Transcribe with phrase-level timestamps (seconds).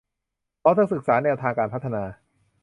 [0.61, 2.03] พร้อมทั้งศึกษาแนวทางการพัฒนา